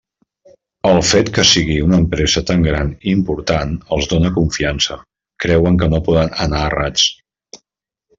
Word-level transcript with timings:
El 0.91 0.99
fet 1.09 1.27
que 1.33 1.43
sigui 1.49 1.75
una 1.87 1.99
empresa 2.03 2.41
tan 2.51 2.63
gran 2.67 2.89
i 3.11 3.13
important 3.17 3.75
els 3.97 4.09
dóna 4.15 4.31
confiança, 4.39 4.97
creuen 5.45 5.77
que 5.83 5.91
no 5.93 6.01
poden 6.09 6.33
anar 6.47 6.63
errats. 6.71 7.05